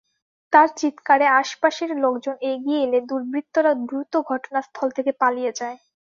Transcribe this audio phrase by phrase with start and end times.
[0.53, 5.77] তাঁর চিৎকারে আশপাশের লোকজন এগিয়ে এলে দুর্বৃত্তরা দ্রুত ঘটনাস্থল থেকে পালিয়ে যায়।